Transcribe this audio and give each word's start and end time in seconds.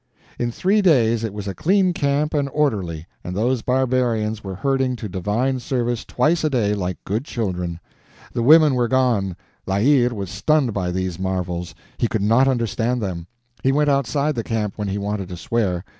In 0.39 0.49
three 0.51 0.81
days 0.81 1.23
it 1.23 1.31
was 1.31 1.47
a 1.47 1.53
clean 1.53 1.93
camp 1.93 2.33
and 2.33 2.49
orderly, 2.51 3.05
and 3.23 3.35
those 3.35 3.61
barbarians 3.61 4.43
were 4.43 4.55
herding 4.55 4.95
to 4.95 5.07
divine 5.07 5.59
service 5.59 6.03
twice 6.05 6.43
a 6.43 6.49
day 6.49 6.73
like 6.73 6.97
good 7.03 7.23
children. 7.23 7.79
The 8.33 8.41
women 8.41 8.73
were 8.73 8.87
gone. 8.87 9.35
La 9.67 9.75
Hire 9.75 10.11
was 10.15 10.31
stunned 10.31 10.73
by 10.73 10.89
these 10.89 11.19
marvels; 11.19 11.75
he 11.99 12.07
could 12.07 12.23
not 12.23 12.47
understand 12.47 12.99
them. 12.99 13.27
He 13.61 13.71
went 13.71 13.91
outside 13.91 14.33
the 14.33 14.43
camp 14.43 14.73
when 14.75 14.87
he 14.87 14.97
wanted 14.97 15.29
to 15.29 15.37
swear. 15.37 15.85